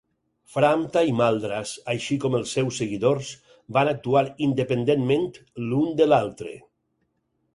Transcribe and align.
Framta 0.51 1.01
i 1.09 1.11
Maldras, 1.17 1.73
així 1.93 2.17
com 2.23 2.37
els 2.39 2.53
seus 2.57 2.79
seguidors, 2.81 3.29
van 3.77 3.91
actuar 3.93 4.25
independentment 4.47 5.29
l'un 5.69 5.95
de 6.03 6.09
l'altre. 6.11 6.55